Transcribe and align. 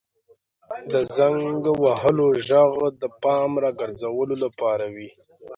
•د 0.93 0.95
زنګ 1.17 1.61
وهلو 1.83 2.27
ږغ 2.47 2.73
د 3.01 3.03
پام 3.23 3.51
راګرځولو 3.63 4.35
لپاره 4.43 4.85
وي. 4.95 5.09